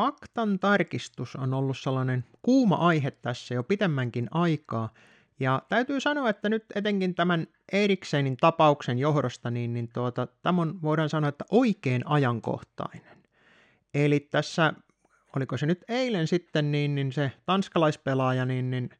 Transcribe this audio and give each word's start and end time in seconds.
faktan 0.00 0.58
tarkistus 0.58 1.36
on 1.36 1.54
ollut 1.54 1.78
sellainen 1.78 2.24
kuuma 2.42 2.74
aihe 2.74 3.10
tässä 3.10 3.54
jo 3.54 3.62
pitemmänkin 3.62 4.28
aikaa, 4.30 4.88
ja 5.40 5.62
täytyy 5.68 6.00
sanoa, 6.00 6.28
että 6.28 6.48
nyt 6.48 6.64
etenkin 6.74 7.14
tämän 7.14 7.46
Eriksenin 7.72 8.36
tapauksen 8.36 8.98
johdosta, 8.98 9.50
niin, 9.50 9.74
niin 9.74 9.88
tuota, 9.92 10.26
tämä 10.42 10.62
on, 10.62 10.82
voidaan 10.82 11.08
sanoa, 11.08 11.28
että 11.28 11.44
oikein 11.50 12.02
ajankohtainen. 12.06 13.18
Eli 13.94 14.20
tässä, 14.20 14.72
oliko 15.36 15.56
se 15.56 15.66
nyt 15.66 15.84
eilen 15.88 16.26
sitten, 16.26 16.72
niin, 16.72 16.94
niin 16.94 17.12
se 17.12 17.32
tanskalaispelaaja 17.46 18.44
niin, 18.44 18.70
niin 18.70 18.90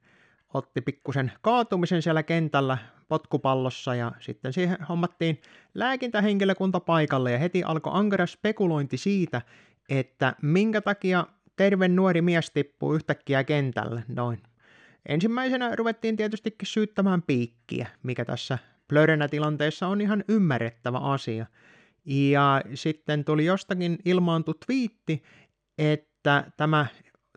otti 0.54 0.80
pikkusen 0.80 1.32
kaatumisen 1.40 2.02
siellä 2.02 2.22
kentällä 2.22 2.78
potkupallossa 3.08 3.94
ja 3.94 4.12
sitten 4.18 4.52
siihen 4.52 4.78
hommattiin 4.88 5.40
lääkintähenkilökunta 5.74 6.80
paikalle 6.80 7.32
ja 7.32 7.38
heti 7.38 7.64
alkoi 7.64 7.92
ankara 7.94 8.26
spekulointi 8.26 8.96
siitä, 8.96 9.42
että 9.90 10.34
minkä 10.42 10.80
takia 10.80 11.26
terve 11.56 11.88
nuori 11.88 12.22
mies 12.22 12.50
tippuu 12.50 12.94
yhtäkkiä 12.94 13.44
kentälle 13.44 14.04
noin. 14.08 14.42
Ensimmäisenä 15.08 15.76
ruvettiin 15.76 16.16
tietystikin 16.16 16.66
syyttämään 16.66 17.22
piikkiä, 17.22 17.88
mikä 18.02 18.24
tässä 18.24 18.58
plörönä 18.88 19.28
tilanteessa 19.28 19.86
on 19.86 20.00
ihan 20.00 20.24
ymmärrettävä 20.28 20.98
asia. 20.98 21.46
Ja 22.04 22.62
sitten 22.74 23.24
tuli 23.24 23.44
jostakin 23.44 23.98
ilmaantu 24.04 24.54
twiitti, 24.54 25.22
että 25.78 26.44
tämä 26.56 26.86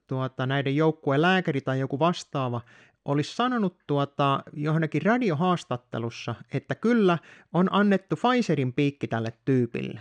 tuota, 0.07 0.45
näiden 0.45 0.75
joukkueen 0.75 1.21
lääkäri 1.21 1.61
tai 1.61 1.79
joku 1.79 1.99
vastaava 1.99 2.61
olisi 3.05 3.35
sanonut 3.35 3.77
tuota, 3.87 4.43
johonkin 4.53 5.01
radiohaastattelussa, 5.01 6.35
että 6.53 6.75
kyllä 6.75 7.17
on 7.53 7.67
annettu 7.71 8.15
Pfizerin 8.15 8.73
piikki 8.73 9.07
tälle 9.07 9.33
tyypille. 9.45 9.99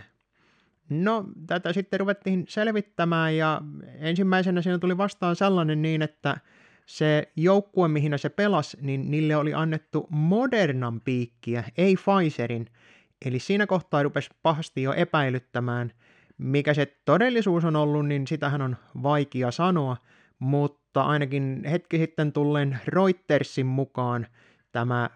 No, 0.89 1.25
tätä 1.47 1.73
sitten 1.73 1.99
ruvettiin 1.99 2.45
selvittämään 2.49 3.37
ja 3.37 3.61
ensimmäisenä 3.99 4.61
siinä 4.61 4.79
tuli 4.79 4.97
vastaan 4.97 5.35
sellainen 5.35 5.81
niin, 5.81 6.01
että 6.01 6.37
se 6.85 7.31
joukkue, 7.35 7.87
mihin 7.87 8.19
se 8.19 8.29
pelasi, 8.29 8.77
niin 8.81 9.11
niille 9.11 9.35
oli 9.35 9.53
annettu 9.53 10.07
Modernan 10.09 11.01
piikkiä, 11.01 11.63
ei 11.77 11.95
Pfizerin. 11.95 12.69
Eli 13.25 13.39
siinä 13.39 13.67
kohtaa 13.67 14.03
rupesi 14.03 14.29
pahasti 14.43 14.83
jo 14.83 14.93
epäilyttämään, 14.93 15.91
mikä 16.37 16.73
se 16.73 16.97
todellisuus 17.05 17.65
on 17.65 17.75
ollut, 17.75 18.07
niin 18.07 18.27
sitähän 18.27 18.61
on 18.61 18.77
vaikea 19.03 19.51
sanoa, 19.51 19.97
mutta 20.39 21.01
ainakin 21.01 21.63
hetki 21.71 21.97
sitten 21.97 22.33
tulleen 22.33 22.79
Reutersin 22.85 23.65
mukaan 23.65 24.27
tämä 24.71 25.09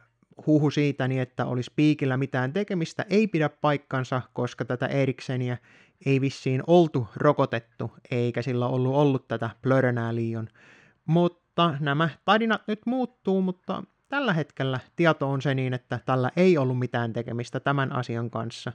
huhu 0.46 0.72
siitä, 0.72 1.08
niin 1.08 1.22
että 1.22 1.46
olisi 1.46 1.72
piikillä 1.76 2.18
mitään 2.18 2.54
tekemistä, 2.54 3.06
ei 3.10 3.28
pidä 3.28 3.50
paikkansa, 3.50 4.22
koska 4.34 4.66
tätä 4.66 4.88
Erikseniä 4.88 5.58
ei 6.06 6.22
vissiin 6.22 6.64
oltu 6.68 7.08
rokotettu, 7.16 7.92
eikä 8.12 8.42
sillä 8.42 8.68
ollut 8.68 8.96
ollut 8.96 9.28
tätä 9.28 9.50
plörönää 9.62 10.16
liion. 10.16 10.48
Mutta 11.06 11.74
nämä 11.80 12.10
tarinat 12.26 12.62
nyt 12.68 12.82
muuttuu, 12.86 13.42
mutta 13.42 13.84
tällä 14.10 14.34
hetkellä 14.34 14.80
tieto 14.96 15.30
on 15.30 15.42
se 15.42 15.56
niin, 15.56 15.74
että 15.74 16.00
tällä 16.06 16.32
ei 16.36 16.58
ollut 16.58 16.80
mitään 16.80 17.14
tekemistä 17.14 17.60
tämän 17.60 17.92
asian 17.92 18.30
kanssa. 18.30 18.72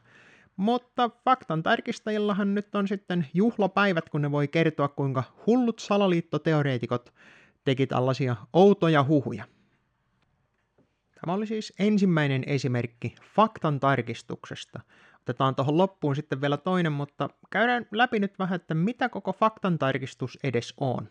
Mutta 0.57 1.11
faktan 1.25 1.63
tarkistajillahan 1.63 2.55
nyt 2.55 2.75
on 2.75 2.89
sitten 2.89 3.27
juhlapäivät, 3.35 4.09
kun 4.09 4.23
ne 4.23 4.31
voi 4.31 4.49
kertoa, 4.49 4.89
kuinka 4.89 5.23
hullut 5.47 5.79
salaliittoteoreetikot 5.79 7.13
teki 7.65 7.87
tällaisia 7.87 8.37
outoja 8.53 9.05
huhuja. 9.05 9.45
Tämä 11.23 11.35
oli 11.35 11.47
siis 11.47 11.73
ensimmäinen 11.79 12.45
esimerkki 12.47 13.15
faktan 13.37 13.81
tarkistuksesta. 13.81 14.81
Otetaan 15.21 15.55
tuohon 15.55 15.79
loppuun 15.79 16.17
sitten 16.17 16.41
vielä 16.41 16.57
toinen, 16.57 16.93
mutta 16.93 17.31
käydään 17.51 17.87
läpi 17.93 18.19
nyt 18.19 18.39
vähän, 18.39 18.57
että 18.57 18.75
mitä 18.75 19.09
koko 19.09 19.33
faktan 19.33 19.79
tarkistus 19.79 20.39
edes 20.45 20.75
on. 20.81 21.09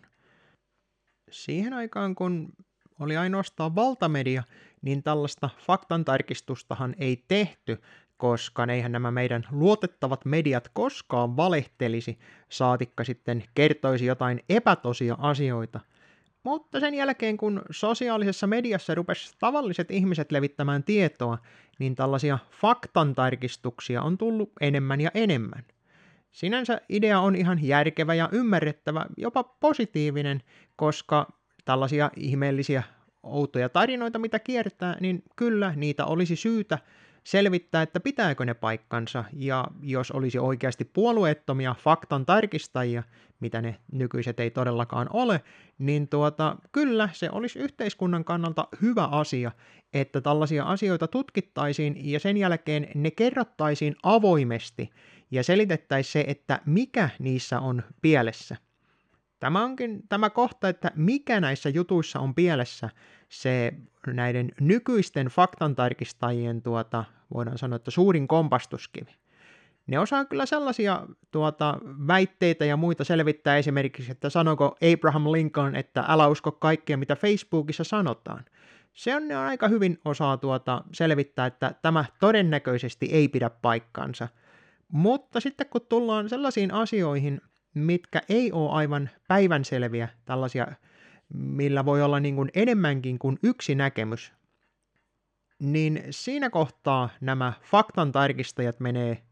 Siihen 1.29 1.73
aikaan, 1.73 2.15
kun 2.15 2.53
oli 2.99 3.17
ainoastaan 3.17 3.75
valtamedia, 3.75 4.43
niin 4.81 5.03
tällaista 5.03 5.49
faktan 5.57 6.05
tarkistustahan 6.05 6.95
ei 6.97 7.23
tehty, 7.27 7.81
koska 8.17 8.65
eihän 8.65 8.91
nämä 8.91 9.11
meidän 9.11 9.47
luotettavat 9.51 10.25
mediat 10.25 10.69
koskaan 10.73 11.37
valehtelisi, 11.37 12.19
saatikka 12.49 13.03
sitten 13.03 13.43
kertoisi 13.53 14.05
jotain 14.05 14.43
epätosia 14.49 15.17
asioita– 15.19 15.79
mutta 16.43 16.79
sen 16.79 16.93
jälkeen, 16.93 17.37
kun 17.37 17.61
sosiaalisessa 17.71 18.47
mediassa 18.47 18.95
rupesi 18.95 19.35
tavalliset 19.39 19.91
ihmiset 19.91 20.31
levittämään 20.31 20.83
tietoa, 20.83 21.37
niin 21.79 21.95
tällaisia 21.95 22.39
faktantarkistuksia 22.61 24.01
on 24.01 24.17
tullut 24.17 24.51
enemmän 24.61 25.01
ja 25.01 25.11
enemmän. 25.13 25.63
Sinänsä 26.31 26.81
idea 26.89 27.19
on 27.19 27.35
ihan 27.35 27.63
järkevä 27.63 28.13
ja 28.13 28.29
ymmärrettävä, 28.31 29.05
jopa 29.17 29.43
positiivinen, 29.43 30.41
koska 30.75 31.27
tällaisia 31.65 32.11
ihmeellisiä 32.15 32.83
outoja 33.23 33.69
tarinoita, 33.69 34.19
mitä 34.19 34.39
kiertää, 34.39 34.97
niin 34.99 35.23
kyllä 35.35 35.73
niitä 35.75 36.05
olisi 36.05 36.35
syytä 36.35 36.79
selvittää, 37.23 37.81
että 37.81 37.99
pitääkö 37.99 38.45
ne 38.45 38.53
paikkansa, 38.53 39.23
ja 39.33 39.67
jos 39.81 40.11
olisi 40.11 40.39
oikeasti 40.39 40.85
puolueettomia 40.85 41.75
faktan 41.79 42.25
tarkistajia, 42.25 43.03
mitä 43.39 43.61
ne 43.61 43.75
nykyiset 43.91 44.39
ei 44.39 44.51
todellakaan 44.51 45.07
ole, 45.13 45.41
niin 45.77 46.07
tuota, 46.07 46.55
kyllä 46.71 47.09
se 47.13 47.29
olisi 47.31 47.59
yhteiskunnan 47.59 48.23
kannalta 48.23 48.67
hyvä 48.81 49.05
asia, 49.05 49.51
että 49.93 50.21
tällaisia 50.21 50.63
asioita 50.63 51.07
tutkittaisiin 51.07 52.11
ja 52.11 52.19
sen 52.19 52.37
jälkeen 52.37 52.87
ne 52.95 53.11
kerrottaisiin 53.11 53.95
avoimesti 54.03 54.89
ja 55.31 55.43
selitettäisiin 55.43 56.11
se, 56.11 56.25
että 56.27 56.59
mikä 56.65 57.09
niissä 57.19 57.59
on 57.59 57.83
pielessä. 58.01 58.55
Tämä 59.39 59.63
onkin 59.63 60.07
tämä 60.09 60.29
kohta, 60.29 60.69
että 60.69 60.91
mikä 60.95 61.39
näissä 61.39 61.69
jutuissa 61.69 62.19
on 62.19 62.35
pielessä, 62.35 62.89
se 63.31 63.73
näiden 64.07 64.51
nykyisten 64.59 65.27
faktantarkistajien 65.27 66.61
tuota, 66.61 67.03
voidaan 67.33 67.57
sanoa, 67.57 67.75
että 67.75 67.91
suurin 67.91 68.27
kompastuskivi. 68.27 69.11
Ne 69.87 69.99
osaa 69.99 70.25
kyllä 70.25 70.45
sellaisia 70.45 71.07
tuota, 71.31 71.77
väitteitä 72.07 72.65
ja 72.65 72.77
muita 72.77 73.03
selvittää 73.03 73.57
esimerkiksi, 73.57 74.11
että 74.11 74.29
sanoko 74.29 74.75
Abraham 74.93 75.31
Lincoln, 75.31 75.75
että 75.75 76.05
älä 76.07 76.27
usko 76.27 76.51
kaikkea, 76.51 76.97
mitä 76.97 77.15
Facebookissa 77.15 77.83
sanotaan. 77.83 78.45
Se 78.93 79.15
on 79.15 79.27
ne 79.27 79.35
aika 79.35 79.67
hyvin 79.67 79.99
osaa 80.05 80.37
tuota, 80.37 80.83
selvittää, 80.93 81.45
että 81.45 81.75
tämä 81.81 82.05
todennäköisesti 82.19 83.05
ei 83.11 83.27
pidä 83.27 83.49
paikkansa. 83.49 84.27
Mutta 84.87 85.39
sitten 85.39 85.67
kun 85.69 85.85
tullaan 85.89 86.29
sellaisiin 86.29 86.73
asioihin, 86.73 87.41
mitkä 87.73 88.21
ei 88.29 88.51
ole 88.51 88.71
aivan 88.71 89.09
päivänselviä, 89.27 90.09
tällaisia, 90.25 90.67
millä 91.33 91.85
voi 91.85 92.01
olla 92.01 92.19
niin 92.19 92.35
kuin 92.35 92.49
enemmänkin 92.53 93.19
kuin 93.19 93.39
yksi 93.43 93.75
näkemys, 93.75 94.33
niin 95.59 96.03
siinä 96.09 96.49
kohtaa 96.49 97.09
nämä 97.21 97.53
faktan 97.61 98.11
tarkistajat 98.11 98.79
menee, 98.79 99.23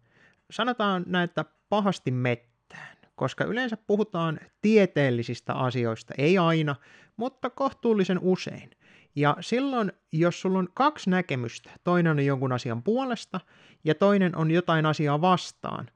sanotaan 0.51 1.03
näitä 1.07 1.45
pahasti 1.69 2.11
mettään, 2.11 2.97
koska 3.15 3.43
yleensä 3.43 3.77
puhutaan 3.77 4.39
tieteellisistä 4.61 5.53
asioista, 5.53 6.13
ei 6.17 6.37
aina, 6.37 6.75
mutta 7.17 7.49
kohtuullisen 7.49 8.19
usein. 8.21 8.69
Ja 9.16 9.37
silloin, 9.39 9.91
jos 10.11 10.41
sulla 10.41 10.59
on 10.59 10.67
kaksi 10.73 11.09
näkemystä, 11.09 11.69
toinen 11.83 12.11
on 12.11 12.25
jonkun 12.25 12.51
asian 12.51 12.83
puolesta 12.83 13.39
ja 13.83 13.95
toinen 13.95 14.35
on 14.35 14.51
jotain 14.51 14.85
asiaa 14.85 15.21
vastaan, 15.21 15.89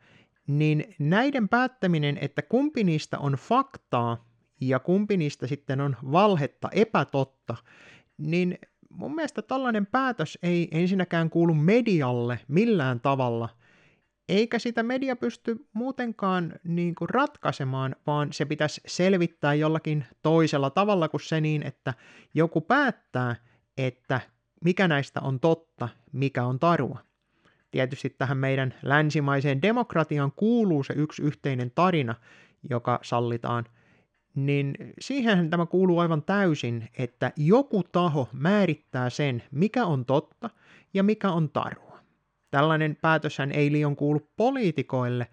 niin 0.48 0.96
näiden 1.00 1.50
päättäminen, 1.50 2.18
että 2.22 2.42
kumpi 2.42 2.84
niistä 2.84 3.20
on 3.20 3.34
faktaa 3.34 4.33
ja 4.68 4.80
kumpi 4.80 5.18
niistä 5.18 5.48
sitten 5.48 5.82
on 5.82 5.96
valhetta, 6.12 6.70
epätotta, 6.72 7.56
niin 8.18 8.58
mun 8.90 9.16
mielestä 9.16 9.42
tällainen 9.42 9.86
päätös 9.86 10.40
ei 10.44 10.68
ensinnäkään 10.72 11.30
kuulu 11.30 11.54
medialle 11.54 12.40
millään 12.48 13.00
tavalla, 13.00 13.50
eikä 14.30 14.60
sitä 14.60 14.84
media 14.84 15.16
pysty 15.16 15.68
muutenkaan 15.74 16.54
niin 16.64 16.96
kuin 16.96 17.10
ratkaisemaan, 17.10 17.96
vaan 18.08 18.34
se 18.34 18.46
pitäisi 18.46 18.82
selvittää 18.88 19.54
jollakin 19.54 20.06
toisella 20.22 20.70
tavalla 20.70 21.10
kuin 21.10 21.22
se 21.22 21.42
niin, 21.42 21.64
että 21.64 21.94
joku 22.34 22.62
päättää, 22.62 23.36
että 23.78 24.22
mikä 24.64 24.88
näistä 24.88 25.22
on 25.22 25.40
totta, 25.40 25.90
mikä 26.12 26.46
on 26.46 26.60
tarua. 26.60 27.00
Tietysti 27.72 28.10
tähän 28.10 28.38
meidän 28.38 28.74
länsimaiseen 28.84 29.62
demokratiaan 29.62 30.32
kuuluu 30.32 30.84
se 30.84 30.94
yksi 30.94 31.22
yhteinen 31.22 31.72
tarina, 31.76 32.16
joka 32.70 33.00
sallitaan– 33.04 33.66
niin 34.36 34.76
siihen 35.00 35.50
tämä 35.50 35.66
kuuluu 35.66 36.00
aivan 36.00 36.24
täysin, 36.24 36.90
että 36.98 37.32
joku 37.38 37.84
taho 37.84 38.30
määrittää 38.34 39.10
sen, 39.10 39.44
mikä 39.52 39.86
on 39.86 40.06
totta 40.06 40.50
ja 40.94 41.04
mikä 41.04 41.32
on 41.32 41.50
tarua. 41.50 42.00
Tällainen 42.52 42.98
päätöshän 43.02 43.52
ei 43.52 43.72
liian 43.72 43.96
kuulu 43.96 44.30
poliitikoille, 44.38 45.28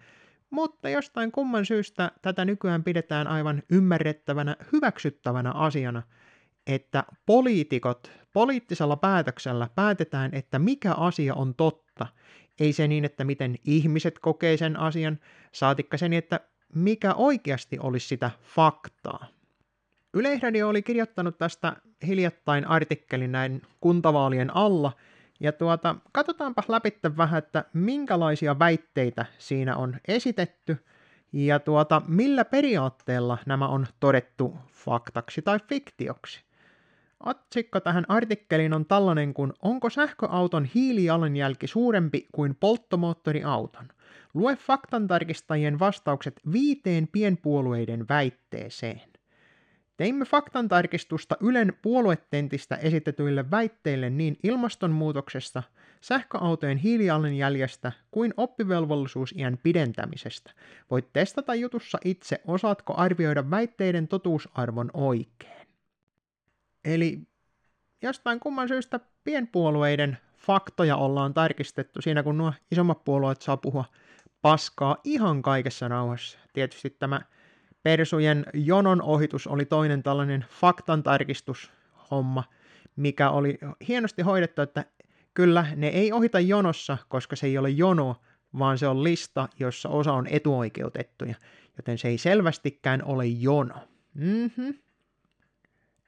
mutta 0.49 0.89
jostain 0.89 1.31
kumman 1.31 1.65
syystä 1.65 2.11
tätä 2.21 2.45
nykyään 2.45 2.83
pidetään 2.83 3.27
aivan 3.27 3.63
ymmärrettävänä, 3.71 4.55
hyväksyttävänä 4.73 5.51
asiana, 5.51 6.03
että 6.67 7.03
poliitikot 7.25 8.11
poliittisella 8.33 8.95
päätöksellä 8.95 9.69
päätetään, 9.75 10.29
että 10.33 10.59
mikä 10.59 10.93
asia 10.93 11.35
on 11.35 11.55
totta, 11.55 12.07
ei 12.59 12.73
se 12.73 12.87
niin, 12.87 13.05
että 13.05 13.23
miten 13.23 13.55
ihmiset 13.65 14.19
kokee 14.19 14.57
sen 14.57 14.79
asian, 14.79 15.19
saatikka 15.51 15.97
se 15.97 16.09
niin, 16.09 16.17
että 16.17 16.39
mikä 16.75 17.13
oikeasti 17.13 17.79
olisi 17.79 18.07
sitä 18.07 18.31
faktaa. 18.41 19.27
Yleisradio 20.13 20.69
oli 20.69 20.81
kirjoittanut 20.81 21.37
tästä 21.37 21.75
hiljattain 22.07 22.67
artikkelin 22.67 23.31
näin 23.31 23.61
kuntavaalien 23.81 24.55
alla, 24.55 24.91
ja 25.39 25.51
tuota, 25.51 25.95
katsotaanpa 26.11 26.63
läpi 26.67 26.99
vähän, 27.17 27.37
että 27.37 27.65
minkälaisia 27.73 28.59
väitteitä 28.59 29.25
siinä 29.37 29.75
on 29.75 29.97
esitetty, 30.07 30.77
ja 31.33 31.59
tuota, 31.59 32.01
millä 32.07 32.45
periaatteella 32.45 33.37
nämä 33.45 33.67
on 33.67 33.87
todettu 33.99 34.57
faktaksi 34.71 35.41
tai 35.41 35.59
fiktioksi. 35.69 36.43
Otsikko 37.25 37.79
tähän 37.79 38.05
artikkeliin 38.07 38.73
on 38.73 38.85
tällainen 38.85 39.33
kuin 39.33 39.53
Onko 39.61 39.89
sähköauton 39.89 40.65
hiilijalanjälki 40.65 41.67
suurempi 41.67 42.27
kuin 42.31 42.55
polttomoottoriauton? 42.55 43.87
Lue 44.33 44.55
faktantarkistajien 44.55 45.79
vastaukset 45.79 46.41
viiteen 46.53 47.07
pienpuolueiden 47.07 48.05
väitteeseen. 48.09 49.01
Teimme 49.97 50.25
faktantarkistusta 50.25 51.37
Ylen 51.39 51.73
puoluetentistä 51.81 52.75
esitetyille 52.75 53.51
väitteille 53.51 54.09
niin 54.09 54.37
ilmastonmuutoksesta, 54.43 55.63
sähköautojen 56.01 56.77
hiilijalanjäljestä 56.77 57.91
kuin 58.11 58.33
oppivelvollisuusiän 58.37 59.59
pidentämisestä. 59.63 60.51
Voit 60.91 61.13
testata 61.13 61.55
jutussa 61.55 61.97
itse, 62.05 62.41
osaatko 62.47 62.93
arvioida 62.97 63.49
väitteiden 63.49 64.07
totuusarvon 64.07 64.91
oikein. 64.93 65.60
Eli 66.85 67.19
jostain 68.01 68.39
kumman 68.39 68.67
syystä 68.67 68.99
pienpuolueiden 69.23 70.17
faktoja 70.37 70.95
ollaan 70.95 71.33
tarkistettu 71.33 72.01
siinä, 72.01 72.23
kun 72.23 72.37
nuo 72.37 72.53
isommat 72.71 73.03
puolueet 73.03 73.41
saa 73.41 73.57
puhua 73.57 73.85
paskaa 74.41 74.97
ihan 75.03 75.41
kaikessa 75.41 75.87
rauhassa. 75.87 76.39
Tietysti 76.53 76.89
tämä 76.89 77.21
Persujen 77.83 78.45
jonon 78.53 79.01
ohitus 79.01 79.47
oli 79.47 79.65
toinen 79.65 80.03
tällainen 80.03 80.45
faktantarkistushomma, 80.49 82.43
mikä 82.95 83.29
oli 83.29 83.57
hienosti 83.87 84.21
hoidettu, 84.21 84.61
että 84.61 84.85
kyllä 85.33 85.65
ne 85.75 85.87
ei 85.87 86.11
ohita 86.11 86.39
jonossa, 86.39 86.97
koska 87.07 87.35
se 87.35 87.47
ei 87.47 87.57
ole 87.57 87.69
jono, 87.69 88.15
vaan 88.59 88.77
se 88.77 88.87
on 88.87 89.03
lista, 89.03 89.49
jossa 89.59 89.89
osa 89.89 90.13
on 90.13 90.27
etuoikeutettuja, 90.27 91.35
joten 91.77 91.97
se 91.97 92.07
ei 92.07 92.17
selvästikään 92.17 93.03
ole 93.03 93.25
jono. 93.25 93.75
Mm-hmm. 94.13 94.73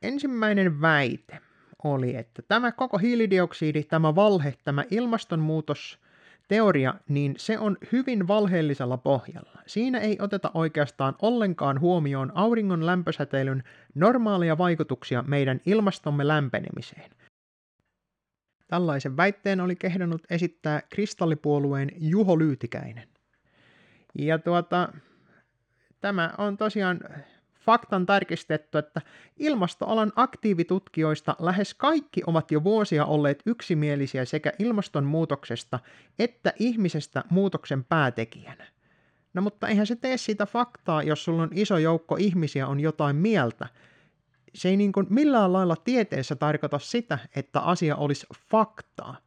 Ensimmäinen 0.04 0.82
väite 0.82 1.40
oli, 1.84 2.16
että 2.16 2.42
tämä 2.42 2.72
koko 2.72 2.98
hiilidioksidi, 2.98 3.84
tämä 3.84 4.16
valhe, 4.16 4.54
tämä 4.64 4.84
ilmastonmuutos 4.92 6.00
teoria, 6.48 6.94
niin 7.10 7.34
se 7.38 7.60
on 7.60 7.78
hyvin 7.92 8.28
valheellisella 8.28 8.98
pohjalla. 8.98 9.60
Siinä 9.68 10.00
ei 10.00 10.18
oteta 10.22 10.52
oikeastaan 10.54 11.16
ollenkaan 11.22 11.80
huomioon 11.80 12.32
auringon 12.36 12.86
lämpösäteilyn 12.86 13.64
normaalia 13.96 14.58
vaikutuksia 14.58 15.24
meidän 15.28 15.62
ilmastomme 15.66 16.28
lämpenemiseen. 16.28 17.12
Tällaisen 18.68 19.18
väitteen 19.18 19.62
oli 19.62 19.76
kehdannut 19.76 20.22
esittää 20.30 20.82
kristallipuolueen 20.90 21.90
Juho 21.98 22.40
Lyytikäinen. 22.40 23.08
Ja 24.18 24.40
tuota, 24.40 24.94
tämä 26.02 26.34
on 26.38 26.58
tosiaan 26.58 27.00
faktan 27.65 28.06
tarkistettu, 28.06 28.77
että 28.77 29.01
ilmastoalan 29.38 30.12
aktiivitutkijoista 30.15 31.36
lähes 31.39 31.74
kaikki 31.74 32.21
ovat 32.27 32.51
jo 32.51 32.63
vuosia 32.63 33.06
olleet 33.06 33.44
yksimielisiä 33.45 34.25
sekä 34.25 34.51
ilmastonmuutoksesta 34.60 35.80
että 36.19 36.54
ihmisestä 36.60 37.24
muutoksen 37.30 37.83
päätekijänä. 37.83 38.68
No 39.33 39.42
mutta 39.42 39.68
eihän 39.68 39.88
se 39.88 39.95
tee 39.95 40.18
siitä 40.18 40.45
faktaa, 40.45 41.04
jos 41.04 41.24
sulla 41.24 41.44
on 41.44 41.50
iso 41.51 41.77
joukko 41.77 42.15
ihmisiä 42.19 42.68
on 42.68 42.80
jotain 42.80 43.15
mieltä. 43.15 43.68
Se 44.54 44.69
ei 44.69 44.77
niin 44.77 44.92
kuin 44.92 45.07
millään 45.09 45.54
lailla 45.54 45.75
tieteessä 45.75 46.36
tarkoita 46.36 46.80
sitä, 46.80 47.19
että 47.36 47.59
asia 47.59 47.95
olisi 47.95 48.27
faktaa. 48.51 49.18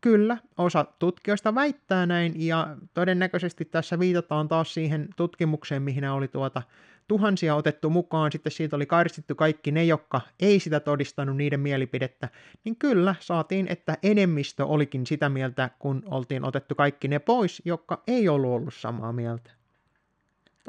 Kyllä, 0.00 0.38
osa 0.58 0.84
tutkijoista 0.98 1.54
väittää 1.54 2.06
näin, 2.06 2.46
ja 2.46 2.76
todennäköisesti 2.94 3.64
tässä 3.64 3.98
viitataan 3.98 4.48
taas 4.48 4.74
siihen 4.74 5.08
tutkimukseen, 5.16 5.82
mihin 5.82 6.10
oli 6.10 6.28
tuota 6.28 6.62
tuhansia 7.08 7.54
otettu 7.54 7.90
mukaan, 7.90 8.32
sitten 8.32 8.52
siitä 8.52 8.76
oli 8.76 8.86
karsittu 8.86 9.34
kaikki 9.34 9.70
ne, 9.72 9.84
jotka 9.84 10.20
ei 10.40 10.60
sitä 10.60 10.80
todistanut 10.80 11.36
niiden 11.36 11.60
mielipidettä, 11.60 12.28
niin 12.64 12.76
kyllä 12.76 13.14
saatiin, 13.20 13.66
että 13.68 13.98
enemmistö 14.02 14.66
olikin 14.66 15.06
sitä 15.06 15.28
mieltä, 15.28 15.70
kun 15.78 16.02
oltiin 16.06 16.44
otettu 16.44 16.74
kaikki 16.74 17.08
ne 17.08 17.18
pois, 17.18 17.62
jotka 17.64 18.02
ei 18.06 18.28
ollut 18.28 18.50
ollut 18.50 18.74
samaa 18.74 19.12
mieltä. 19.12 19.50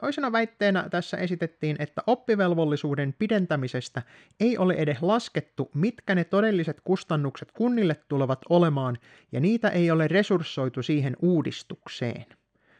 Toisena 0.02 0.32
väitteenä 0.32 0.90
tässä 0.90 1.18
esitettiin, 1.18 1.76
että 1.80 2.02
oppivelvollisuuden 2.08 3.16
pidentämisestä 3.20 4.02
ei 4.40 4.58
ole 4.58 4.74
edes 4.74 5.02
laskettu, 5.02 5.72
mitkä 5.74 6.16
ne 6.16 6.24
todelliset 6.24 6.82
kustannukset 6.84 7.52
kunnille 7.52 7.96
tulevat 8.08 8.40
olemaan, 8.50 8.98
ja 9.32 9.40
niitä 9.40 9.70
ei 9.70 9.92
ole 9.92 10.08
resurssoitu 10.08 10.84
siihen 10.84 11.16
uudistukseen. 11.22 12.26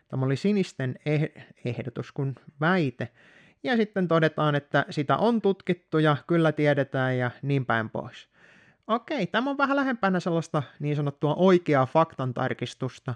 Tämä 0.08 0.26
oli 0.26 0.36
sinisten 0.36 0.96
eh- 1.00 1.42
ehdotus 1.66 2.12
kuin 2.12 2.36
väite, 2.62 3.10
ja 3.66 3.78
sitten 3.78 4.08
todetaan, 4.08 4.56
että 4.56 4.86
sitä 4.90 5.18
on 5.18 5.42
tutkittu 5.42 5.98
ja 5.98 6.18
kyllä 6.28 6.52
tiedetään 6.52 7.18
ja 7.18 7.32
niin 7.42 7.66
päin 7.66 7.90
pois. 7.90 8.28
Okei, 8.88 9.28
tämä 9.28 9.50
on 9.50 9.58
vähän 9.58 9.78
lähempänä 9.78 10.20
sellaista 10.20 10.64
niin 10.80 10.96
sanottua 10.96 11.36
oikeaa 11.36 11.86
faktantarkistusta. 11.86 13.14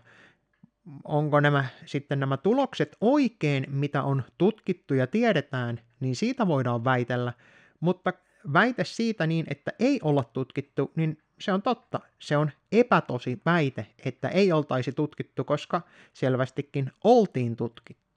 Onko 1.04 1.40
nämä 1.40 1.66
sitten 1.86 2.20
nämä 2.20 2.38
tulokset 2.38 2.98
oikein, 3.02 3.66
mitä 3.70 4.04
on 4.04 4.24
tutkittu 4.38 4.94
ja 4.94 5.08
tiedetään, 5.08 5.80
niin 6.00 6.16
siitä 6.16 6.48
voidaan 6.48 6.84
väitellä, 6.84 7.34
mutta 7.80 8.14
väite 8.54 8.84
siitä 8.84 9.28
niin, 9.28 9.46
että 9.50 9.72
ei 9.80 10.00
olla 10.04 10.24
tutkittu, 10.24 10.92
niin 10.96 11.18
se 11.40 11.54
on 11.54 11.62
totta. 11.62 12.00
Se 12.20 12.38
on 12.38 12.52
epätosi 12.72 13.42
väite, 13.46 13.88
että 14.06 14.30
ei 14.30 14.52
oltaisi 14.52 14.92
tutkittu, 14.92 15.44
koska 15.44 15.82
selvästikin 16.14 16.92
oltiin 17.04 17.56
tutkittu. 17.56 18.09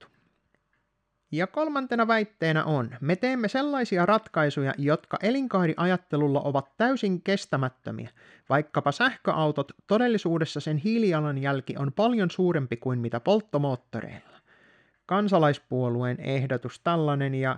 Ja 1.33 1.47
kolmantena 1.47 2.07
väitteenä 2.07 2.63
on, 2.63 2.95
me 3.01 3.15
teemme 3.15 3.47
sellaisia 3.47 4.05
ratkaisuja, 4.05 4.73
jotka 4.77 5.17
elinkaariajattelulla 5.21 6.41
ovat 6.41 6.77
täysin 6.77 7.21
kestämättömiä. 7.21 8.09
Vaikkapa 8.49 8.91
sähköautot, 8.91 9.71
todellisuudessa 9.87 10.59
sen 10.59 10.77
hiilijalanjälki 10.77 11.75
on 11.77 11.93
paljon 11.93 12.31
suurempi 12.31 12.77
kuin 12.77 12.99
mitä 12.99 13.19
polttomoottoreilla. 13.19 14.39
Kansalaispuolueen 15.05 16.19
ehdotus 16.19 16.79
tällainen 16.79 17.35
ja 17.35 17.57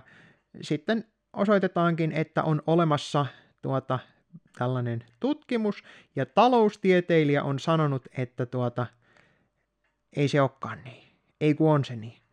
sitten 0.62 1.04
osoitetaankin, 1.32 2.12
että 2.12 2.42
on 2.42 2.62
olemassa 2.66 3.26
tuota, 3.62 3.98
tällainen 4.58 5.04
tutkimus 5.20 5.84
ja 6.16 6.26
taloustieteilijä 6.26 7.42
on 7.42 7.58
sanonut, 7.58 8.08
että 8.16 8.46
tuota, 8.46 8.86
ei 10.16 10.28
se 10.28 10.40
olekaan 10.40 10.78
niin. 10.84 11.16
Ei 11.40 11.54
kun 11.54 11.70
on 11.70 11.84
se 11.84 11.96
niin 11.96 12.25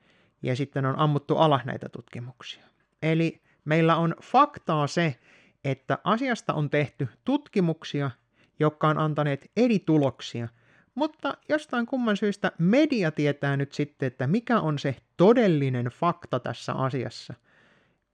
ja 0.43 0.55
sitten 0.55 0.85
on 0.85 0.99
ammuttu 0.99 1.37
alas 1.37 1.65
näitä 1.65 1.89
tutkimuksia. 1.89 2.63
Eli 3.01 3.41
meillä 3.65 3.95
on 3.95 4.15
faktaa 4.23 4.87
se, 4.87 5.15
että 5.63 5.97
asiasta 6.03 6.53
on 6.53 6.69
tehty 6.69 7.07
tutkimuksia, 7.25 8.11
jotka 8.59 8.87
on 8.87 8.97
antaneet 8.97 9.51
eri 9.57 9.79
tuloksia, 9.79 10.47
mutta 10.95 11.37
jostain 11.49 11.85
kumman 11.85 12.17
syystä 12.17 12.51
media 12.57 13.11
tietää 13.11 13.57
nyt 13.57 13.73
sitten, 13.73 14.07
että 14.07 14.27
mikä 14.27 14.59
on 14.59 14.79
se 14.79 14.95
todellinen 15.17 15.85
fakta 15.85 16.39
tässä 16.39 16.73
asiassa. 16.73 17.33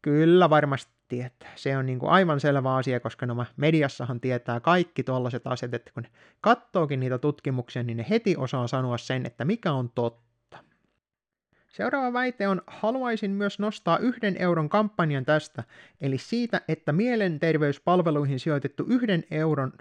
Kyllä 0.02 0.50
varmasti 0.50 0.94
tietää. 1.08 1.52
Se 1.56 1.78
on 1.78 1.86
niin 1.86 2.00
kuin 2.00 2.12
aivan 2.12 2.40
selvä 2.40 2.76
asia, 2.76 3.00
koska 3.00 3.26
nämä 3.26 3.46
mediassahan 3.58 4.20
tietää 4.20 4.60
kaikki 4.60 5.04
tuollaiset 5.04 5.48
asiat, 5.48 5.74
että 5.74 5.92
kun 5.94 6.04
ne 6.04 6.10
kattookin 6.42 7.00
niitä 7.00 7.18
tutkimuksia, 7.18 7.84
niin 7.84 7.98
ne 7.98 8.06
heti 8.10 8.36
osaa 8.38 8.68
sanoa 8.68 8.98
sen, 8.98 9.26
että 9.26 9.46
mikä 9.46 9.72
on 9.72 9.90
totta. 9.90 10.29
Seuraava 11.70 12.14
väite 12.14 12.48
on, 12.48 12.62
haluaisin 12.68 13.32
myös 13.32 13.60
nostaa 13.60 13.98
yhden 13.98 14.42
euron 14.42 14.70
kampanjan 14.70 15.26
tästä, 15.26 15.64
eli 16.02 16.18
siitä, 16.18 16.62
että 16.68 16.92
mielenterveyspalveluihin 16.92 18.40
sijoitettu 18.40 18.86
yhden 18.88 19.24
euron 19.32 19.74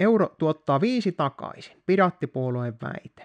euro 0.00 0.34
tuottaa 0.38 0.80
viisi 0.80 1.12
takaisin, 1.12 1.82
piraattipuolueen 1.86 2.74
väite. 2.82 3.24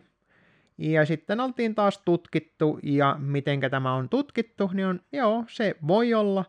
Ja 0.78 1.06
sitten 1.06 1.40
oltiin 1.40 1.76
taas 1.76 1.98
tutkittu, 1.98 2.80
ja 2.84 3.16
miten 3.20 3.60
tämä 3.72 3.94
on 3.94 4.10
tutkittu, 4.10 4.72
niin 4.74 4.88
on, 4.88 5.02
joo, 5.12 5.46
se 5.48 5.76
voi 5.88 6.14
olla, 6.14 6.46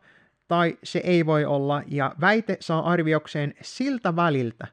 tai 0.49 0.79
se 0.83 0.99
ei 0.99 1.27
voi 1.27 1.45
olla, 1.45 1.83
ja 1.87 2.15
väite 2.21 2.57
saa 2.61 2.91
arviokseen 2.91 3.55
siltä 3.63 4.17
väliltä, 4.17 4.67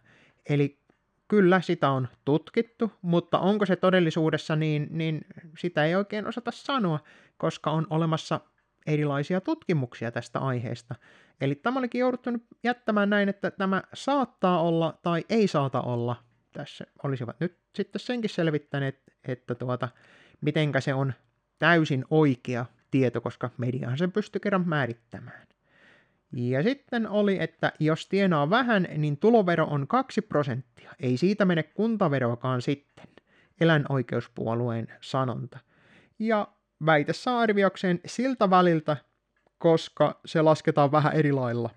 eli 0.50 0.81
kyllä 1.32 1.62
sitä 1.62 1.90
on 1.90 2.08
tutkittu, 2.26 2.92
mutta 3.02 3.40
onko 3.40 3.66
se 3.66 3.76
todellisuudessa 3.76 4.56
niin, 4.56 4.88
niin 4.90 5.22
sitä 5.58 5.86
ei 5.86 5.96
oikein 5.96 6.28
osata 6.28 6.52
sanoa, 6.52 7.00
koska 7.38 7.72
on 7.72 7.88
olemassa 7.90 8.40
erilaisia 8.88 9.42
tutkimuksia 9.42 10.12
tästä 10.12 10.40
aiheesta. 10.40 10.96
Eli 11.42 11.56
tämä 11.56 11.80
olikin 11.80 12.00
jouduttu 12.00 12.32
nyt 12.32 12.44
jättämään 12.64 13.10
näin, 13.10 13.30
että 13.30 13.52
tämä 13.52 13.84
saattaa 13.94 14.62
olla 14.62 15.00
tai 15.04 15.26
ei 15.30 15.48
saata 15.48 15.82
olla. 15.82 16.16
Tässä 16.54 16.86
olisivat 17.04 17.40
nyt 17.40 17.58
sitten 17.76 18.00
senkin 18.00 18.30
selvittäneet, 18.30 19.02
että 19.28 19.56
tuota, 19.56 19.90
mitenkä 20.42 20.82
se 20.82 20.94
on 20.94 21.14
täysin 21.60 22.06
oikea 22.10 22.66
tieto, 22.92 23.22
koska 23.22 23.50
mediahan 23.58 23.98
sen 23.98 24.12
pystyy 24.12 24.40
kerran 24.40 24.70
määrittämään. 24.70 25.48
Ja 26.34 26.64
sitten 26.64 27.08
oli, 27.08 27.38
että 27.40 27.74
jos 27.80 28.08
tienaa 28.08 28.50
vähän, 28.50 28.88
niin 28.98 29.18
tulovero 29.18 29.66
on 29.66 29.88
2 29.88 30.22
prosenttia. 30.22 30.92
Ei 31.00 31.18
siitä 31.18 31.46
mene 31.46 31.64
kuntaveroakaan 31.64 32.62
sitten. 32.62 33.08
Eläinoikeuspuolueen 33.62 34.88
sanonta. 35.02 35.60
Ja 36.20 36.48
väite 36.86 37.14
saa 37.14 37.40
arviokseen 37.40 38.00
siltä 38.06 38.50
väliltä, 38.50 38.98
koska 39.58 40.20
se 40.26 40.42
lasketaan 40.42 40.92
vähän 40.92 41.14
eri 41.14 41.32
lailla. 41.32 41.70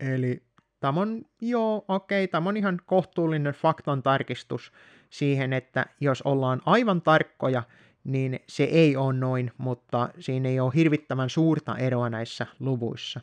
Eli 0.00 0.42
tämä 0.80 1.00
on, 1.00 1.22
joo, 1.40 1.84
okei, 1.88 2.24
okay, 2.24 2.30
tämä 2.30 2.48
on 2.48 2.56
ihan 2.56 2.80
kohtuullinen 2.86 3.52
faktan 3.52 4.02
tarkistus 4.02 4.72
siihen, 5.10 5.52
että 5.52 5.86
jos 6.00 6.22
ollaan 6.22 6.60
aivan 6.66 7.02
tarkkoja, 7.02 7.62
niin 8.08 8.40
se 8.48 8.64
ei 8.64 8.96
ole 8.96 9.12
noin, 9.12 9.52
mutta 9.58 10.08
siinä 10.20 10.48
ei 10.48 10.60
ole 10.60 10.72
hirvittävän 10.74 11.30
suurta 11.30 11.76
eroa 11.76 12.10
näissä 12.10 12.46
luvuissa. 12.60 13.20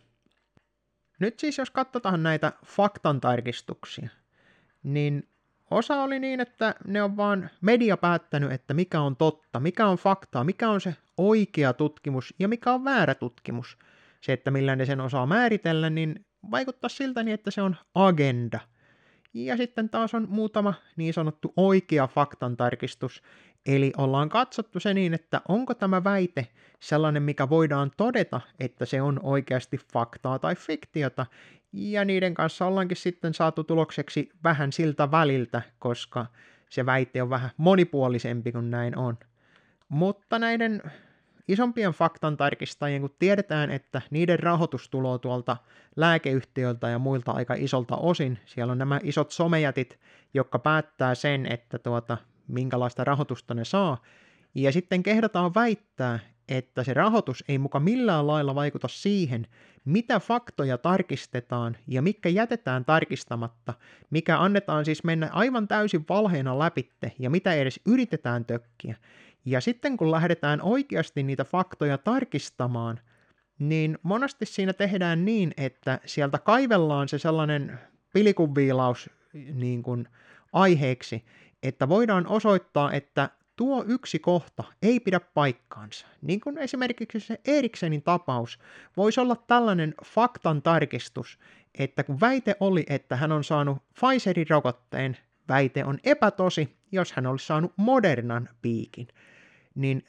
Nyt 1.19 1.39
siis 1.39 1.57
jos 1.57 1.71
katsotaan 1.71 2.23
näitä 2.23 2.53
faktan 2.65 3.21
tarkistuksia, 3.21 4.09
niin 4.83 5.27
osa 5.71 6.03
oli 6.03 6.19
niin, 6.19 6.39
että 6.39 6.75
ne 6.87 7.03
on 7.03 7.17
vaan 7.17 7.49
media 7.61 7.97
päättänyt, 7.97 8.51
että 8.51 8.73
mikä 8.73 9.01
on 9.01 9.15
totta, 9.15 9.59
mikä 9.59 9.87
on 9.87 9.97
faktaa, 9.97 10.43
mikä 10.43 10.69
on 10.69 10.81
se 10.81 10.95
oikea 11.17 11.73
tutkimus 11.73 12.33
ja 12.39 12.47
mikä 12.47 12.73
on 12.73 12.83
väärä 12.83 13.15
tutkimus. 13.15 13.77
Se, 14.21 14.33
että 14.33 14.51
millä 14.51 14.75
ne 14.75 14.85
sen 14.85 15.01
osaa 15.01 15.25
määritellä, 15.25 15.89
niin 15.89 16.25
vaikuttaa 16.51 16.89
siltä 16.89 17.23
niin, 17.23 17.33
että 17.33 17.51
se 17.51 17.61
on 17.61 17.75
agenda. 17.95 18.59
Ja 19.33 19.57
sitten 19.57 19.89
taas 19.89 20.13
on 20.13 20.27
muutama 20.29 20.73
niin 20.95 21.13
sanottu 21.13 21.53
oikea 21.55 22.07
faktan 22.07 22.57
tarkistus, 22.57 23.21
Eli 23.65 23.93
ollaan 23.97 24.29
katsottu 24.29 24.79
se 24.79 24.93
niin, 24.93 25.13
että 25.13 25.41
onko 25.47 25.73
tämä 25.73 26.03
väite 26.03 26.47
sellainen, 26.79 27.23
mikä 27.23 27.49
voidaan 27.49 27.91
todeta, 27.97 28.41
että 28.59 28.85
se 28.85 29.01
on 29.01 29.19
oikeasti 29.23 29.79
faktaa 29.93 30.39
tai 30.39 30.55
fiktiota, 30.55 31.25
ja 31.73 32.05
niiden 32.05 32.33
kanssa 32.33 32.65
ollaankin 32.65 32.97
sitten 32.97 33.33
saatu 33.33 33.63
tulokseksi 33.63 34.29
vähän 34.43 34.71
siltä 34.71 35.11
väliltä, 35.11 35.61
koska 35.79 36.25
se 36.69 36.85
väite 36.85 37.21
on 37.21 37.29
vähän 37.29 37.49
monipuolisempi 37.57 38.51
kuin 38.51 38.71
näin 38.71 38.97
on. 38.97 39.17
Mutta 39.89 40.39
näiden 40.39 40.81
isompien 41.47 41.91
faktan 41.91 42.37
tarkistajien, 42.37 43.01
kun 43.01 43.15
tiedetään, 43.19 43.71
että 43.71 44.01
niiden 44.09 44.39
rahoitus 44.39 44.89
tulee 44.89 45.19
tuolta 45.19 45.57
lääkeyhtiöiltä 45.95 46.89
ja 46.89 46.99
muilta 46.99 47.31
aika 47.31 47.53
isolta 47.57 47.95
osin, 47.95 48.39
siellä 48.45 48.71
on 48.71 48.77
nämä 48.77 48.99
isot 49.03 49.31
somejätit, 49.31 49.99
jotka 50.33 50.59
päättää 50.59 51.15
sen, 51.15 51.45
että 51.45 51.79
tuota, 51.79 52.17
minkälaista 52.47 53.03
rahoitusta 53.03 53.53
ne 53.53 53.65
saa, 53.65 54.01
ja 54.55 54.71
sitten 54.71 55.03
kehdataan 55.03 55.55
väittää, 55.55 56.19
että 56.49 56.83
se 56.83 56.93
rahoitus 56.93 57.43
ei 57.47 57.57
muka 57.57 57.79
millään 57.79 58.27
lailla 58.27 58.55
vaikuta 58.55 58.87
siihen, 58.87 59.47
mitä 59.85 60.19
faktoja 60.19 60.77
tarkistetaan 60.77 61.77
ja 61.87 62.01
mikä 62.01 62.29
jätetään 62.29 62.85
tarkistamatta, 62.85 63.73
mikä 64.09 64.39
annetaan 64.39 64.85
siis 64.85 65.03
mennä 65.03 65.29
aivan 65.31 65.67
täysin 65.67 66.05
valheena 66.09 66.59
läpitte 66.59 67.11
ja 67.19 67.29
mitä 67.29 67.53
edes 67.53 67.79
yritetään 67.85 68.45
tökkiä. 68.45 68.95
Ja 69.45 69.61
sitten 69.61 69.97
kun 69.97 70.11
lähdetään 70.11 70.61
oikeasti 70.61 71.23
niitä 71.23 71.43
faktoja 71.43 71.97
tarkistamaan, 71.97 72.99
niin 73.59 73.97
monesti 74.03 74.45
siinä 74.45 74.73
tehdään 74.73 75.25
niin, 75.25 75.53
että 75.57 75.99
sieltä 76.05 76.37
kaivellaan 76.37 77.09
se 77.09 77.19
sellainen 77.19 77.79
pilikuviilaus 78.13 79.09
niin 79.53 79.83
kuin 79.83 80.07
aiheeksi, 80.53 81.25
että 81.67 81.89
voidaan 81.89 82.27
osoittaa, 82.27 82.91
että 82.91 83.29
tuo 83.55 83.83
yksi 83.87 84.19
kohta 84.19 84.63
ei 84.81 84.99
pidä 84.99 85.19
paikkaansa. 85.19 86.07
Niin 86.21 86.39
kuin 86.39 86.57
esimerkiksi 86.57 87.19
se 87.19 87.39
Eriksenin 87.45 88.01
tapaus 88.01 88.59
voisi 88.97 89.19
olla 89.19 89.35
tällainen 89.35 89.93
faktan 90.05 90.61
tarkistus, 90.61 91.39
että 91.79 92.03
kun 92.03 92.19
väite 92.21 92.55
oli, 92.59 92.85
että 92.89 93.15
hän 93.15 93.31
on 93.31 93.43
saanut 93.43 93.77
Pfizerin 93.99 94.49
rokotteen, 94.49 95.17
väite 95.49 95.85
on 95.85 95.99
epätosi, 96.03 96.77
jos 96.91 97.13
hän 97.13 97.27
olisi 97.27 97.45
saanut 97.45 97.73
Modernan 97.77 98.49
piikin. 98.61 99.07
Niin, 99.75 100.05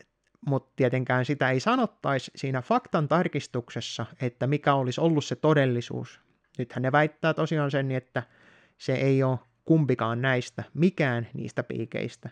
mutta 0.46 0.72
tietenkään 0.76 1.25
sitä 1.25 1.50
ei 1.50 1.60
sanottaisi 1.60 2.30
siinä 2.36 2.62
faktan 2.62 3.08
tarkistuksessa, 3.08 4.06
että 4.20 4.46
mikä 4.46 4.75
olisi 4.75 5.00
ollut 5.00 5.25
se 5.25 5.36
todellisuus. 5.36 6.20
Nythän 6.58 6.82
ne 6.82 6.92
väittää 6.92 7.34
tosiaan 7.34 7.70
sen, 7.70 7.90
että 7.90 8.22
se 8.78 8.94
ei 8.94 9.22
ole 9.22 9.38
kumpikaan 9.66 10.23
näistä, 10.23 10.64
mikään 10.75 11.28
niistä 11.35 11.62
piikeistä. 11.62 12.30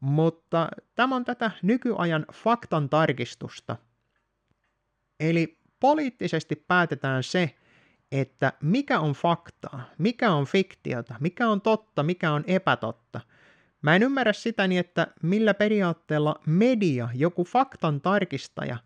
Mutta 0.00 0.68
tämä 0.94 1.16
on 1.16 1.24
tätä 1.24 1.50
nykyajan 1.62 2.26
faktan 2.32 2.88
tarkistusta. 2.88 3.76
Eli 5.20 5.58
poliittisesti 5.80 6.56
päätetään 6.56 7.22
se, 7.22 7.54
että 8.12 8.52
mikä 8.62 9.00
on 9.00 9.12
faktaa, 9.12 9.82
mikä 9.98 10.32
on 10.32 10.46
fiktiota, 10.46 11.14
mikä 11.20 11.48
on 11.48 11.60
totta, 11.60 12.02
mikä 12.02 12.32
on 12.32 12.44
epätotta. 12.46 13.20
Mä 13.82 13.96
en 13.96 14.02
ymmärrä 14.02 14.32
sitä 14.32 14.66
niin, 14.66 14.80
että 14.80 15.06
millä 15.22 15.54
periaatteella 15.54 16.40
media, 16.46 17.08
joku 17.14 17.44
faktan 17.44 18.00
tarkistaja, 18.00 18.76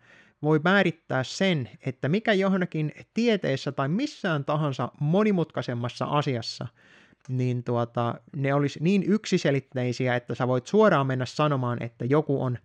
voi 0.41 0.59
määrittää 0.63 1.23
sen, 1.23 1.69
että 1.85 2.09
mikä 2.09 2.33
johonkin 2.33 2.91
tieteessä 3.13 3.71
tai 3.71 3.87
missään 3.87 4.45
tahansa 4.45 4.91
monimutkaisemmassa 4.99 6.05
asiassa– 6.05 6.67
niin 7.27 7.63
tuota, 7.63 8.15
ne 8.35 8.53
olisi 8.53 8.79
niin 8.81 9.03
yksiselitteisiä, 9.03 10.15
että 10.15 10.35
sä 10.35 10.47
voit 10.47 10.67
suoraan 10.67 11.07
mennä 11.07 11.25
sanomaan, 11.25 11.83
että 11.83 12.05
joku 12.05 12.43
on 12.43 12.57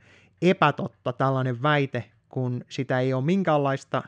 epätotta 0.42 1.12
tällainen 1.12 1.62
väite, 1.62 2.04
kun 2.28 2.64
sitä 2.68 3.00
ei 3.00 3.12
ole 3.12 3.24
minkäänlaista, 3.24 4.02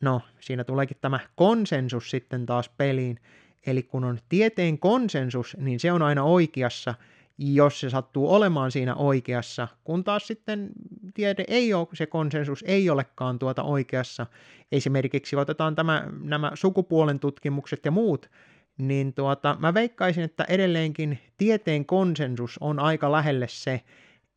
no 0.00 0.20
siinä 0.40 0.64
tuleekin 0.64 0.96
tämä 1.00 1.20
konsensus 1.36 2.10
sitten 2.10 2.46
taas 2.46 2.68
peliin, 2.68 3.18
eli 3.66 3.82
kun 3.82 4.04
on 4.04 4.18
tieteen 4.28 4.78
konsensus, 4.78 5.56
niin 5.60 5.80
se 5.80 5.92
on 5.92 6.02
aina 6.02 6.24
oikeassa, 6.24 6.94
jos 7.38 7.80
se 7.80 7.90
sattuu 7.90 8.34
olemaan 8.34 8.72
siinä 8.72 8.94
oikeassa, 8.94 9.68
kun 9.84 10.04
taas 10.04 10.26
sitten 10.26 10.68
tiede 11.14 11.44
ei 11.48 11.74
ole, 11.74 11.88
se 11.94 12.06
konsensus 12.06 12.64
ei 12.66 12.90
olekaan 12.90 13.38
tuota 13.38 13.62
oikeassa. 13.62 14.26
Esimerkiksi 14.72 15.36
otetaan 15.36 15.74
tämä, 15.74 16.08
nämä 16.22 16.52
sukupuolen 16.54 17.20
tutkimukset 17.20 17.84
ja 17.84 17.90
muut, 17.90 18.30
niin 18.78 19.14
tuota, 19.14 19.56
mä 19.58 19.74
veikkaisin, 19.74 20.24
että 20.24 20.44
edelleenkin 20.48 21.18
tieteen 21.38 21.86
konsensus 21.86 22.58
on 22.60 22.78
aika 22.78 23.12
lähelle 23.12 23.48
se, 23.48 23.80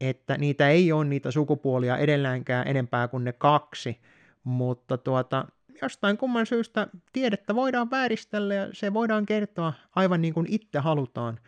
että 0.01 0.37
niitä 0.37 0.69
ei 0.69 0.91
ole 0.91 1.05
niitä 1.05 1.31
sukupuolia 1.31 1.97
edelläänkään 1.97 2.67
enempää 2.67 3.07
kuin 3.07 3.23
ne 3.23 3.33
kaksi, 3.33 3.99
mutta 4.43 4.97
tuota, 4.97 5.45
jostain 5.81 6.17
kumman 6.17 6.45
syystä 6.45 6.87
tiedettä 7.13 7.55
voidaan 7.55 7.91
vääristellä 7.91 8.53
ja 8.53 8.67
se 8.73 8.93
voidaan 8.93 9.25
kertoa 9.25 9.73
aivan 9.95 10.21
niin 10.21 10.33
kuin 10.33 10.47
itse 10.49 10.79
halutaan. 10.79 11.39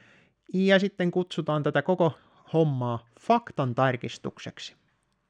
Ja 0.54 0.80
sitten 0.80 1.12
kutsutaan 1.12 1.64
tätä 1.64 1.82
koko 1.82 2.14
hommaa 2.54 3.06
faktan 3.20 3.76
tarkistukseksi. 3.76 4.76